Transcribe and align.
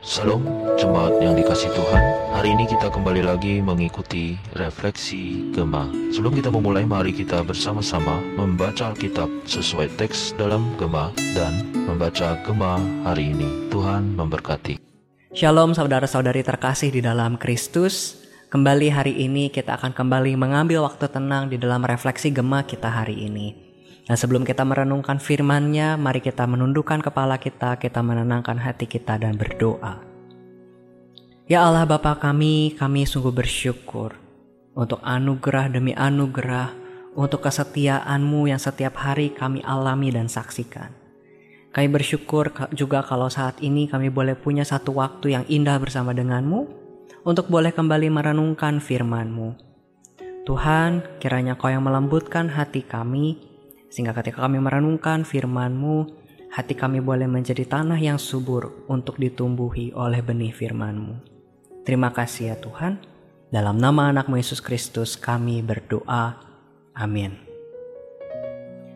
Salam 0.00 0.40
jemaat 0.80 1.12
yang 1.20 1.36
dikasih 1.36 1.68
Tuhan. 1.76 2.00
Hari 2.32 2.56
ini 2.56 2.64
kita 2.64 2.88
kembali 2.88 3.20
lagi 3.20 3.60
mengikuti 3.60 4.32
refleksi 4.56 5.52
Gema 5.52 5.92
Sebelum 6.08 6.32
kita 6.40 6.48
memulai 6.48 6.88
mari 6.88 7.12
kita 7.12 7.44
bersama-sama 7.44 8.16
membaca 8.32 8.96
Alkitab 8.96 9.28
sesuai 9.44 9.92
teks 10.00 10.32
dalam 10.40 10.72
Gema 10.80 11.12
Dan 11.36 11.68
membaca 11.84 12.32
Gema 12.40 12.80
hari 13.04 13.36
ini. 13.36 13.68
Tuhan 13.68 14.16
memberkati. 14.16 14.80
Shalom 15.36 15.76
saudara-saudari 15.76 16.48
terkasih 16.48 16.96
di 16.96 17.04
dalam 17.04 17.36
Kristus. 17.36 18.24
Kembali 18.48 18.88
hari 18.88 19.20
ini 19.20 19.52
kita 19.52 19.76
akan 19.76 19.92
kembali 19.92 20.32
mengambil 20.32 20.88
waktu 20.88 21.12
tenang 21.12 21.52
di 21.52 21.60
dalam 21.60 21.84
refleksi 21.84 22.32
Gema 22.32 22.64
kita 22.64 22.88
hari 22.88 23.28
ini 23.28 23.69
Nah 24.10 24.18
sebelum 24.18 24.42
kita 24.42 24.66
merenungkan 24.66 25.22
firman-Nya, 25.22 25.94
mari 25.94 26.18
kita 26.18 26.42
menundukkan 26.42 26.98
kepala 26.98 27.38
kita, 27.38 27.78
kita 27.78 28.02
menenangkan 28.02 28.58
hati 28.58 28.90
kita 28.90 29.14
dan 29.22 29.38
berdoa. 29.38 30.02
Ya 31.46 31.62
Allah 31.62 31.86
Bapa 31.86 32.18
kami, 32.18 32.74
kami 32.74 33.06
sungguh 33.06 33.30
bersyukur 33.30 34.18
untuk 34.74 34.98
anugerah 35.06 35.70
demi 35.70 35.94
anugerah, 35.94 36.74
untuk 37.14 37.46
kesetiaan-Mu 37.46 38.50
yang 38.50 38.58
setiap 38.58 38.98
hari 38.98 39.30
kami 39.30 39.62
alami 39.62 40.10
dan 40.10 40.26
saksikan. 40.26 40.90
Kami 41.70 41.86
bersyukur 41.86 42.50
juga 42.74 43.06
kalau 43.06 43.30
saat 43.30 43.62
ini 43.62 43.86
kami 43.86 44.10
boleh 44.10 44.34
punya 44.34 44.66
satu 44.66 44.90
waktu 44.98 45.38
yang 45.38 45.44
indah 45.46 45.78
bersama 45.78 46.10
dengan-Mu, 46.10 46.66
untuk 47.22 47.46
boleh 47.46 47.70
kembali 47.70 48.10
merenungkan 48.10 48.82
firman-Mu. 48.82 49.70
Tuhan, 50.50 51.22
kiranya 51.22 51.54
Kau 51.54 51.70
yang 51.70 51.86
melembutkan 51.86 52.50
hati 52.50 52.82
kami, 52.82 53.49
sehingga 53.90 54.14
ketika 54.14 54.46
kami 54.46 54.62
merenungkan 54.62 55.26
firman-Mu, 55.26 56.06
hati 56.54 56.78
kami 56.78 57.02
boleh 57.02 57.26
menjadi 57.26 57.66
tanah 57.66 57.98
yang 57.98 58.16
subur 58.16 58.86
untuk 58.86 59.18
ditumbuhi 59.18 59.90
oleh 59.92 60.22
benih 60.22 60.54
firman-Mu. 60.54 61.18
Terima 61.82 62.14
kasih 62.14 62.54
ya 62.54 62.56
Tuhan. 62.56 63.02
Dalam 63.50 63.82
nama 63.82 64.14
anakmu 64.14 64.38
Yesus 64.38 64.62
Kristus 64.62 65.18
kami 65.18 65.58
berdoa. 65.58 66.38
Amin. 66.94 67.50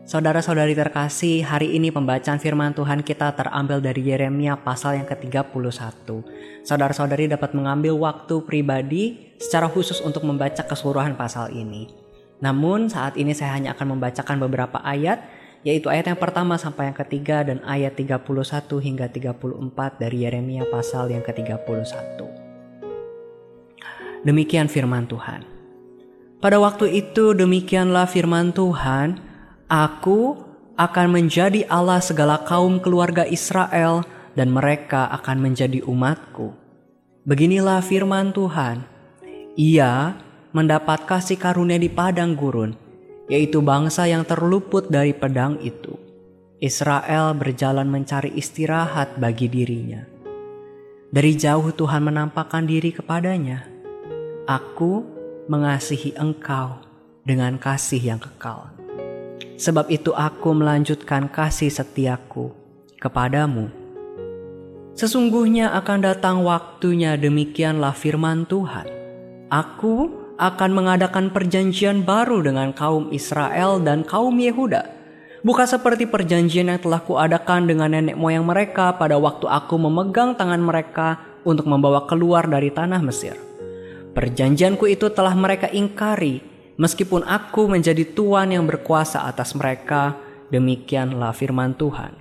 Saudara-saudari 0.05 0.77
terkasih, 0.77 1.41
hari 1.41 1.73
ini 1.75 1.89
pembacaan 1.89 2.37
firman 2.37 2.77
Tuhan 2.77 3.01
kita 3.01 3.33
terambil 3.33 3.81
dari 3.81 4.05
Yeremia 4.05 4.53
pasal 4.53 5.01
yang 5.01 5.09
ke-31. 5.09 6.05
Saudara-saudari 6.61 7.25
dapat 7.25 7.57
mengambil 7.57 7.97
waktu 7.97 8.37
pribadi 8.45 9.33
secara 9.41 9.65
khusus 9.65 9.99
untuk 10.05 10.21
membaca 10.23 10.61
keseluruhan 10.61 11.17
pasal 11.17 11.49
ini. 11.49 12.04
Namun 12.43 12.91
saat 12.91 13.15
ini 13.15 13.31
saya 13.31 13.55
hanya 13.55 13.77
akan 13.77 13.95
membacakan 13.95 14.39
beberapa 14.43 14.79
ayat 14.83 15.23
yaitu 15.65 15.89
ayat 15.89 16.13
yang 16.13 16.21
pertama 16.21 16.61
sampai 16.61 16.93
yang 16.93 16.97
ketiga 16.97 17.41
dan 17.41 17.57
ayat 17.65 17.97
31 17.97 18.21
hingga 18.85 19.09
34 19.09 19.97
dari 19.97 20.21
Yeremia 20.21 20.69
pasal 20.69 21.09
yang 21.09 21.25
ke-31. 21.25 22.21
Demikian 24.21 24.69
firman 24.69 25.09
Tuhan. 25.09 25.41
Pada 26.37 26.61
waktu 26.61 26.93
itu 26.93 27.33
demikianlah 27.33 28.05
firman 28.05 28.53
Tuhan, 28.53 29.17
Aku 29.65 30.37
akan 30.77 31.07
menjadi 31.09 31.65
Allah 31.65 31.97
segala 31.97 32.45
kaum 32.45 32.77
keluarga 32.77 33.25
Israel 33.25 34.05
dan 34.37 34.53
mereka 34.53 35.09
akan 35.09 35.41
menjadi 35.41 35.81
umatku. 35.81 36.53
Beginilah 37.25 37.81
firman 37.81 38.29
Tuhan, 38.29 38.85
Ia 39.57 40.13
mendapat 40.55 41.03
kasih 41.03 41.35
karunia 41.35 41.75
di 41.75 41.91
padang 41.91 42.31
gurun, 42.31 42.71
yaitu 43.27 43.59
bangsa 43.59 44.07
yang 44.07 44.23
terluput 44.23 44.87
dari 44.87 45.11
pedang 45.11 45.59
itu. 45.59 45.99
Israel 46.63 47.35
berjalan 47.35 47.91
mencari 47.91 48.31
istirahat 48.39 49.19
bagi 49.19 49.51
dirinya. 49.51 50.07
Dari 51.11 51.35
jauh 51.35 51.75
Tuhan 51.75 52.07
menampakkan 52.07 52.63
diri 52.63 52.95
kepadanya. 52.95 53.67
Aku 54.47 55.03
mengasihi 55.51 56.15
engkau 56.15 56.79
dengan 57.27 57.59
kasih 57.59 58.15
yang 58.15 58.21
kekal. 58.23 58.71
Sebab 59.59 59.91
itu 59.91 60.15
aku 60.15 60.55
melanjutkan 60.55 61.27
kasih 61.27 61.67
setiaku 61.67 62.55
kepadamu. 63.03 63.67
Sesungguhnya 64.95 65.75
akan 65.75 65.99
datang 65.99 66.47
waktunya 66.47 67.19
demikianlah 67.19 67.91
firman 67.91 68.47
Tuhan. 68.47 68.87
Aku 69.51 70.24
akan 70.35 70.71
mengadakan 70.75 71.31
perjanjian 71.31 72.03
baru 72.03 72.43
dengan 72.43 72.75
kaum 72.75 73.07
Israel 73.15 73.79
dan 73.79 74.03
kaum 74.03 74.35
Yehuda. 74.35 74.91
Bukan 75.45 75.67
seperti 75.69 76.09
perjanjian 76.09 76.73
yang 76.73 76.81
telah 76.81 77.05
kuadakan 77.05 77.69
dengan 77.69 77.93
nenek 77.93 78.17
moyang 78.17 78.43
mereka 78.43 78.97
pada 78.97 79.15
waktu 79.21 79.45
aku 79.45 79.77
memegang 79.77 80.33
tangan 80.33 80.57
mereka 80.57 81.21
untuk 81.45 81.69
membawa 81.69 82.09
keluar 82.09 82.49
dari 82.49 82.73
tanah 82.73 82.99
Mesir. 83.05 83.37
Perjanjianku 84.17 84.89
itu 84.89 85.13
telah 85.13 85.37
mereka 85.37 85.69
ingkari, 85.69 86.41
meskipun 86.81 87.21
aku 87.21 87.69
menjadi 87.69 88.01
tuan 88.17 88.49
yang 88.49 88.65
berkuasa 88.65 89.29
atas 89.29 89.53
mereka, 89.53 90.17
demikianlah 90.49 91.29
firman 91.37 91.77
Tuhan. 91.77 92.17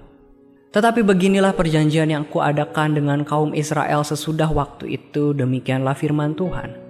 Tetapi 0.74 1.06
beginilah 1.06 1.56
perjanjian 1.56 2.12
yang 2.12 2.26
kuadakan 2.28 2.98
dengan 2.98 3.24
kaum 3.24 3.56
Israel 3.56 4.04
sesudah 4.04 4.52
waktu 4.52 5.00
itu, 5.00 5.32
demikianlah 5.32 5.96
firman 5.96 6.36
Tuhan. 6.36 6.83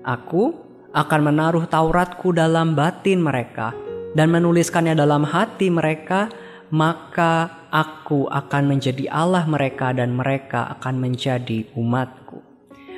Aku 0.00 0.56
akan 0.96 1.20
menaruh 1.28 1.68
Tauratku 1.68 2.32
dalam 2.32 2.72
batin 2.72 3.20
mereka 3.20 3.76
dan 4.16 4.32
menuliskannya 4.32 4.96
dalam 4.96 5.22
hati 5.22 5.70
mereka, 5.70 6.32
maka 6.72 7.66
aku 7.70 8.26
akan 8.26 8.62
menjadi 8.64 9.06
Allah 9.12 9.46
mereka 9.46 9.94
dan 9.94 10.16
mereka 10.16 10.72
akan 10.78 10.98
menjadi 10.98 11.68
umatku. 11.78 12.42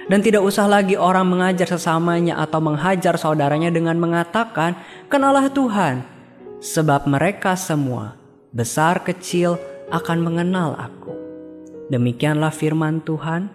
Dan 0.06 0.18
tidak 0.18 0.42
usah 0.42 0.66
lagi 0.66 0.98
orang 0.98 1.26
mengajar 1.30 1.68
sesamanya 1.68 2.38
atau 2.42 2.58
menghajar 2.58 3.14
saudaranya 3.14 3.70
dengan 3.70 3.98
mengatakan, 3.98 4.74
Kenalah 5.06 5.46
Tuhan, 5.50 6.02
sebab 6.58 7.06
mereka 7.06 7.54
semua, 7.54 8.18
besar 8.50 9.02
kecil, 9.06 9.58
akan 9.94 10.18
mengenal 10.22 10.74
aku. 10.74 11.14
Demikianlah 11.86 12.50
firman 12.50 12.98
Tuhan, 13.04 13.46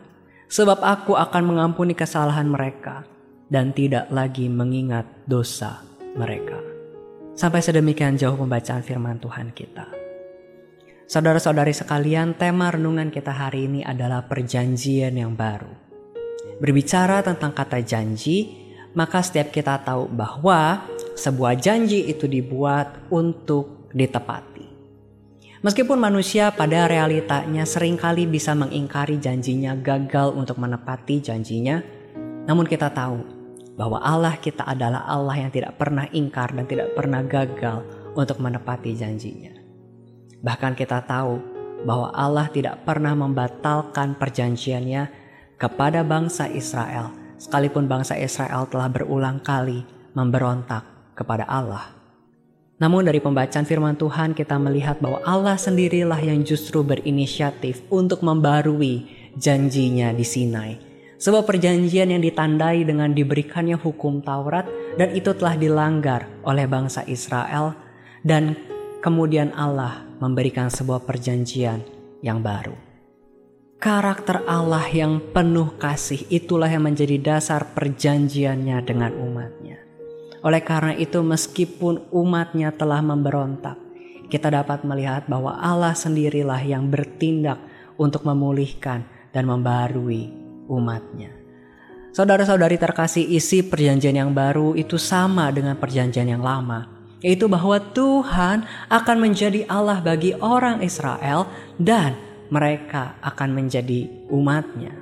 sebab 0.47 0.80
aku 0.80 1.19
akan 1.19 1.44
mengampuni 1.44 1.91
kesalahan 1.91 2.47
mereka 2.47 3.16
dan 3.47 3.72
tidak 3.72 4.12
lagi 4.12 4.52
mengingat 4.52 5.08
dosa 5.24 5.84
mereka. 6.16 6.59
Sampai 7.38 7.62
sedemikian 7.63 8.18
jauh 8.18 8.35
pembacaan 8.35 8.84
firman 8.84 9.22
Tuhan 9.22 9.53
kita. 9.53 9.88
Saudara-saudari 11.08 11.72
sekalian, 11.72 12.36
tema 12.36 12.68
renungan 12.68 13.07
kita 13.07 13.31
hari 13.31 13.72
ini 13.72 13.80
adalah 13.80 14.28
perjanjian 14.28 15.16
yang 15.16 15.40
baru. 15.40 15.72
Berbicara 16.59 17.24
tentang 17.24 17.56
kata 17.56 17.80
janji, 17.80 18.68
maka 18.91 19.24
setiap 19.24 19.53
kita 19.53 19.80
tahu 19.88 20.09
bahwa 20.12 20.84
sebuah 21.16 21.56
janji 21.56 22.09
itu 22.12 22.28
dibuat 22.28 23.07
untuk 23.13 23.88
ditepati. 23.96 24.68
Meskipun 25.63 25.96
manusia 25.96 26.52
pada 26.52 26.90
realitanya 26.90 27.63
sering 27.63 27.96
kali 27.96 28.28
bisa 28.28 28.52
mengingkari 28.57 29.22
janjinya, 29.22 29.78
gagal 29.78 30.34
untuk 30.36 30.59
menepati 30.59 31.24
janjinya, 31.24 31.80
namun 32.50 32.66
kita 32.66 32.91
tahu 32.91 33.37
bahwa 33.77 34.01
Allah 34.01 34.33
kita 34.41 34.65
adalah 34.65 35.05
Allah 35.05 35.45
yang 35.45 35.53
tidak 35.53 35.77
pernah 35.77 36.09
ingkar 36.09 36.49
dan 36.49 36.65
tidak 36.65 36.97
pernah 36.97 37.21
gagal 37.21 37.85
untuk 38.17 38.41
menepati 38.41 38.97
janjinya. 38.97 39.53
Bahkan 40.41 40.73
kita 40.73 41.05
tahu 41.05 41.38
bahwa 41.85 42.09
Allah 42.09 42.49
tidak 42.49 42.81
pernah 42.81 43.13
membatalkan 43.13 44.17
perjanjiannya 44.17 45.13
kepada 45.61 46.01
bangsa 46.01 46.49
Israel, 46.49 47.13
sekalipun 47.38 47.85
bangsa 47.85 48.17
Israel 48.17 48.65
telah 48.65 48.89
berulang 48.89 49.38
kali 49.45 49.85
memberontak 50.17 51.13
kepada 51.13 51.45
Allah. 51.45 51.94
Namun 52.81 53.05
dari 53.05 53.21
pembacaan 53.21 53.65
firman 53.65 53.97
Tuhan 53.97 54.33
kita 54.33 54.57
melihat 54.57 55.01
bahwa 55.01 55.21
Allah 55.25 55.57
sendirilah 55.57 56.21
yang 56.21 56.41
justru 56.45 56.81
berinisiatif 56.81 57.85
untuk 57.89 58.21
membarui 58.21 59.09
janjinya 59.38 60.13
di 60.13 60.25
Sinai 60.25 60.96
sebuah 61.18 61.50
perjanjian 61.50 62.14
yang 62.14 62.22
ditandai 62.22 62.86
dengan 62.86 63.10
diberikannya 63.10 63.78
hukum 63.78 64.22
Taurat 64.22 64.69
dan 65.02 65.10
itu 65.18 65.34
telah 65.34 65.58
dilanggar 65.58 66.30
oleh 66.46 66.69
bangsa 66.69 67.02
Israel 67.10 67.74
dan 68.22 68.54
kemudian 69.02 69.50
Allah 69.58 70.06
memberikan 70.22 70.69
sebuah 70.69 71.06
perjanjian 71.06 71.81
yang 72.22 72.42
baru. 72.42 72.74
Karakter 73.78 74.42
Allah 74.50 74.90
yang 74.90 75.22
penuh 75.34 75.78
kasih 75.78 76.25
itulah 76.34 76.66
yang 76.66 76.90
menjadi 76.90 77.22
dasar 77.22 77.78
perjanjiannya 77.78 78.78
dengan 78.81 79.14
umatnya. 79.14 79.78
Oleh 80.42 80.62
karena 80.66 80.98
itu 80.98 81.22
meskipun 81.22 82.10
umatnya 82.10 82.74
telah 82.74 83.06
memberontak, 83.06 83.78
kita 84.34 84.50
dapat 84.50 84.81
melihat 84.81 85.30
bahwa 85.30 85.62
Allah 85.62 85.94
sendirilah 85.94 86.62
yang 86.66 86.90
bertindak 86.90 87.62
untuk 88.02 88.25
memulihkan 88.25 89.06
dan 89.30 89.46
membarui 89.46 90.46
umatnya. 90.69 91.34
Saudara-saudari 92.14 92.80
terkasih 92.81 93.24
isi 93.24 93.62
perjanjian 93.62 94.18
yang 94.18 94.31
baru 94.34 94.74
itu 94.74 94.98
sama 94.98 95.54
dengan 95.54 95.78
perjanjian 95.78 96.28
yang 96.28 96.42
lama. 96.42 96.90
Yaitu 97.22 97.50
bahwa 97.50 97.81
Tuhan 97.81 98.66
akan 98.94 99.18
menjadi 99.18 99.66
Allah 99.66 100.02
bagi 100.02 100.38
orang 100.38 100.86
Israel 100.86 101.50
dan 101.81 102.14
mereka 102.54 103.18
akan 103.25 103.58
menjadi 103.58 104.06
umatnya. 104.30 104.94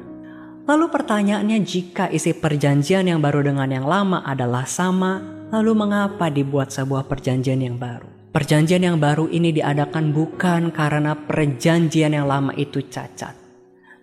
Lalu 0.65 0.89
pertanyaannya 0.89 1.61
jika 1.61 2.09
isi 2.09 2.33
perjanjian 2.33 3.05
yang 3.05 3.21
baru 3.21 3.45
dengan 3.45 3.69
yang 3.69 3.85
lama 3.85 4.25
adalah 4.25 4.65
sama, 4.65 5.21
lalu 5.53 5.77
mengapa 5.77 6.33
dibuat 6.33 6.73
sebuah 6.73 7.05
perjanjian 7.05 7.61
yang 7.61 7.77
baru? 7.77 8.09
Perjanjian 8.33 8.81
yang 8.81 8.97
baru 8.97 9.29
ini 9.29 9.53
diadakan 9.53 10.11
bukan 10.11 10.73
karena 10.73 11.13
perjanjian 11.15 12.17
yang 12.17 12.27
lama 12.27 12.51
itu 12.57 12.81
cacat, 12.83 13.31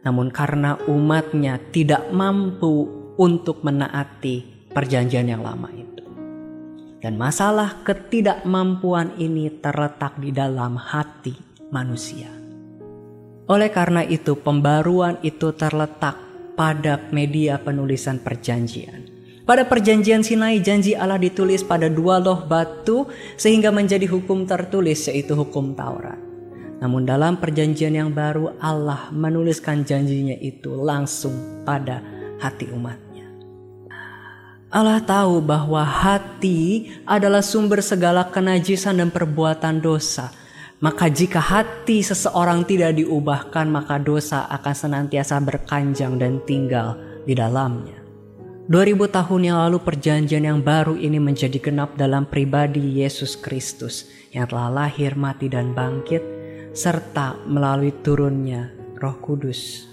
namun 0.02 0.34
karena 0.34 0.78
umatnya 0.90 1.58
tidak 1.70 2.10
mampu 2.10 2.90
untuk 3.18 3.62
menaati 3.62 4.68
perjanjian 4.74 5.30
yang 5.30 5.42
lama 5.42 5.70
itu. 5.70 6.04
Dan 7.02 7.18
masalah 7.18 7.82
ketidakmampuan 7.82 9.18
ini 9.18 9.50
terletak 9.58 10.18
di 10.22 10.30
dalam 10.30 10.78
hati 10.78 11.34
manusia. 11.74 12.30
Oleh 13.50 13.74
karena 13.74 14.06
itu, 14.06 14.38
pembaruan 14.38 15.18
itu 15.26 15.50
terletak 15.50 16.14
pada 16.54 17.02
media 17.10 17.58
penulisan 17.58 18.22
perjanjian. 18.22 19.10
Pada 19.42 19.66
perjanjian 19.66 20.22
Sinai 20.22 20.62
janji 20.62 20.94
Allah 20.94 21.18
ditulis 21.18 21.66
pada 21.66 21.90
dua 21.90 22.22
loh 22.22 22.46
batu 22.46 23.10
sehingga 23.34 23.74
menjadi 23.74 24.06
hukum 24.06 24.46
tertulis 24.46 25.10
yaitu 25.10 25.34
hukum 25.34 25.74
Taurat. 25.74 26.31
Namun 26.82 27.06
dalam 27.06 27.38
perjanjian 27.38 27.94
yang 27.94 28.10
baru 28.10 28.58
Allah 28.58 29.14
menuliskan 29.14 29.86
janjinya 29.86 30.34
itu 30.42 30.74
langsung 30.74 31.62
pada 31.62 32.02
hati 32.42 32.66
umatnya. 32.74 33.30
Allah 34.66 34.98
tahu 34.98 35.38
bahwa 35.38 35.86
hati 35.86 36.90
adalah 37.06 37.44
sumber 37.46 37.78
segala 37.78 38.26
kenajisan 38.26 38.98
dan 38.98 39.14
perbuatan 39.14 39.78
dosa 39.78 40.42
maka 40.82 41.06
jika 41.06 41.38
hati 41.38 42.02
seseorang 42.02 42.66
tidak 42.66 42.98
diubahkan, 42.98 43.70
maka 43.70 44.02
dosa 44.02 44.50
akan 44.50 44.74
senantiasa 44.74 45.38
berkanjang 45.38 46.18
dan 46.18 46.42
tinggal 46.42 46.98
di 47.22 47.38
dalamnya. 47.38 48.02
2000 48.66 48.98
tahun 49.14 49.40
yang 49.46 49.58
lalu 49.62 49.78
perjanjian 49.78 50.42
yang 50.42 50.58
baru 50.58 50.98
ini 50.98 51.22
menjadi 51.22 51.54
genap 51.62 51.94
dalam 51.94 52.26
pribadi 52.26 52.98
Yesus 52.98 53.38
Kristus 53.38 54.10
yang 54.34 54.50
telah 54.50 54.74
lahir, 54.74 55.14
mati, 55.14 55.46
dan 55.46 55.70
bangkit, 55.70 56.41
serta 56.72 57.36
melalui 57.44 57.92
turunnya 57.92 58.72
roh 59.00 59.16
kudus. 59.20 59.88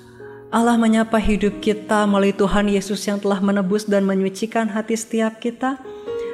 Allah 0.50 0.82
menyapa 0.82 1.22
hidup 1.22 1.62
kita 1.62 2.10
melalui 2.10 2.34
Tuhan 2.34 2.74
Yesus 2.74 3.06
yang 3.06 3.22
telah 3.22 3.38
menebus 3.38 3.86
dan 3.86 4.02
menyucikan 4.02 4.66
hati 4.74 4.98
setiap 4.98 5.38
kita, 5.38 5.78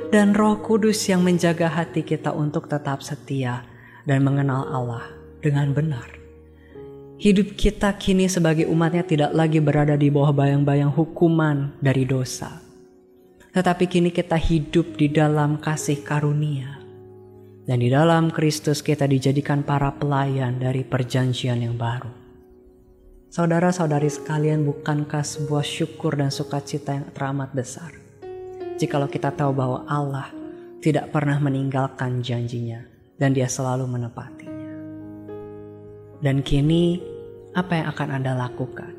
dan 0.07 0.31
roh 0.31 0.55
kudus 0.63 1.03
yang 1.11 1.19
menjaga 1.19 1.67
hati 1.67 1.99
kita 1.99 2.31
untuk 2.31 2.71
tetap 2.71 3.03
setia 3.03 3.67
dan 4.07 4.23
mengenal 4.23 4.71
Allah 4.71 5.03
dengan 5.43 5.75
benar. 5.75 6.07
Hidup 7.19 7.55
kita 7.59 7.91
kini 7.95 8.31
sebagai 8.31 8.67
umatnya 8.67 9.03
tidak 9.03 9.31
lagi 9.35 9.59
berada 9.59 9.99
di 9.99 10.07
bawah 10.11 10.31
bayang-bayang 10.31 10.91
hukuman 10.91 11.75
dari 11.79 12.07
dosa. 12.07 12.59
Tetapi 13.55 13.87
kini 13.87 14.11
kita 14.11 14.35
hidup 14.35 14.99
di 14.99 15.07
dalam 15.11 15.59
kasih 15.59 16.03
karunia. 16.03 16.84
Dan 17.65 17.81
di 17.81 17.89
dalam 17.89 18.29
Kristus 18.29 18.85
kita 18.85 19.09
dijadikan 19.09 19.65
para 19.65 19.89
pelayan 19.89 20.61
dari 20.61 20.85
perjanjian 20.85 21.65
yang 21.65 21.73
baru. 21.73 22.13
Saudara-saudari 23.33 24.05
sekalian 24.05 24.61
bukankah 24.69 25.25
sebuah 25.25 25.65
syukur 25.65 26.13
dan 26.13 26.29
sukacita 26.29 26.93
yang 26.93 27.09
teramat 27.09 27.57
besar. 27.57 27.89
Jikalau 28.77 29.09
kita 29.09 29.33
tahu 29.33 29.49
bahwa 29.49 29.81
Allah 29.89 30.29
tidak 30.77 31.09
pernah 31.09 31.41
meninggalkan 31.41 32.21
janjinya 32.21 32.85
dan 33.17 33.33
dia 33.33 33.49
selalu 33.49 33.89
menepatinya. 33.89 34.73
Dan 36.21 36.45
kini, 36.45 37.01
apa 37.57 37.81
yang 37.81 37.87
akan 37.89 38.09
Anda 38.13 38.37
lakukan 38.37 38.93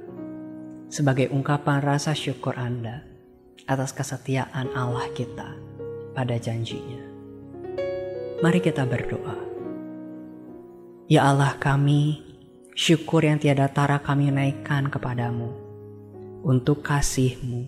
sebagai 0.90 1.30
ungkapan 1.30 1.86
rasa 1.86 2.18
syukur 2.18 2.58
Anda 2.58 3.06
atas 3.70 3.94
kesetiaan 3.94 4.74
Allah 4.74 5.06
kita 5.14 5.54
pada 6.18 6.34
janjinya? 6.34 7.05
Mari 8.36 8.60
kita 8.60 8.84
berdoa. 8.84 9.32
Ya 11.08 11.24
Allah 11.24 11.56
kami, 11.56 12.20
syukur 12.76 13.24
yang 13.24 13.40
tiada 13.40 13.64
tara 13.72 13.96
kami 13.96 14.28
naikkan 14.28 14.92
kepadamu 14.92 15.56
untuk 16.44 16.84
kasihmu, 16.84 17.64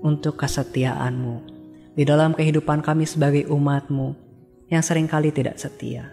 untuk 0.00 0.40
kesetiaanmu 0.40 1.36
di 1.92 2.08
dalam 2.08 2.32
kehidupan 2.32 2.80
kami 2.80 3.04
sebagai 3.04 3.44
umatmu 3.52 4.16
yang 4.72 4.80
sering 4.80 5.04
kali 5.04 5.28
tidak 5.36 5.60
setia. 5.60 6.08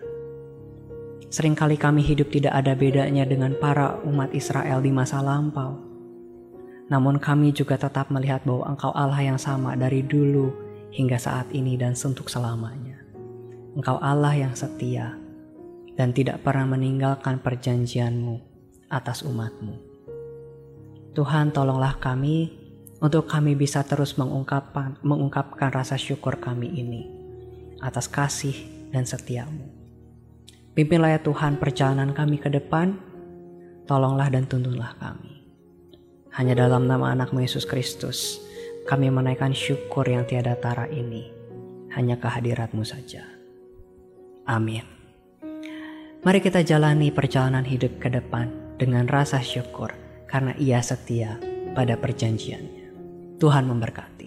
Seringkali 1.31 1.79
kami 1.79 2.03
hidup 2.03 2.27
tidak 2.27 2.59
ada 2.59 2.75
bedanya 2.75 3.23
dengan 3.23 3.55
para 3.55 4.03
umat 4.03 4.35
Israel 4.35 4.83
di 4.83 4.91
masa 4.91 5.23
lampau. 5.23 5.79
Namun 6.91 7.23
kami 7.23 7.55
juga 7.55 7.79
tetap 7.79 8.11
melihat 8.11 8.43
bahwa 8.43 8.67
engkau 8.67 8.91
Allah 8.91 9.23
yang 9.23 9.39
sama 9.39 9.79
dari 9.79 10.03
dulu 10.03 10.51
hingga 10.91 11.15
saat 11.15 11.55
ini 11.55 11.79
dan 11.79 11.95
untuk 11.95 12.27
selamanya. 12.27 12.92
Engkau 13.73 13.97
Allah 13.97 14.37
yang 14.37 14.53
setia 14.53 15.17
dan 15.97 16.13
tidak 16.13 16.45
pernah 16.45 16.77
meninggalkan 16.77 17.41
perjanjianmu 17.41 18.37
atas 18.85 19.25
umatmu. 19.25 19.81
Tuhan 21.17 21.49
tolonglah 21.49 21.97
kami 21.97 22.53
untuk 23.01 23.25
kami 23.25 23.57
bisa 23.57 23.81
terus 23.81 24.13
mengungkapkan, 24.17 25.01
mengungkapkan 25.01 25.73
rasa 25.73 25.97
syukur 25.97 26.37
kami 26.37 26.69
ini 26.69 27.09
atas 27.81 28.05
kasih 28.05 28.53
dan 28.93 29.09
setiamu. 29.09 29.65
Pimpinlah 30.77 31.17
ya 31.17 31.19
Tuhan 31.21 31.57
perjalanan 31.57 32.13
kami 32.13 32.37
ke 32.41 32.53
depan, 32.53 32.97
tolonglah 33.89 34.29
dan 34.29 34.45
tuntunlah 34.45 34.93
kami. 35.01 35.45
Hanya 36.33 36.57
dalam 36.57 36.89
nama 36.89 37.13
anakmu 37.13 37.41
Yesus 37.41 37.65
Kristus, 37.65 38.41
kami 38.89 39.09
menaikkan 39.13 39.53
syukur 39.53 40.05
yang 40.05 40.25
tiada 40.25 40.57
tara 40.57 40.89
ini, 40.89 41.29
hanya 41.93 42.17
kehadiratmu 42.17 42.81
saja. 42.81 43.42
Amin. 44.43 44.83
Mari 46.23 46.39
kita 46.39 46.63
jalani 46.63 47.11
perjalanan 47.11 47.67
hidup 47.67 47.99
ke 47.99 48.07
depan 48.07 48.47
dengan 48.79 49.07
rasa 49.07 49.43
syukur 49.43 49.91
karena 50.27 50.55
ia 50.59 50.79
setia 50.79 51.39
pada 51.75 51.99
perjanjiannya. 51.99 52.91
Tuhan 53.39 53.67
memberkati. 53.67 54.22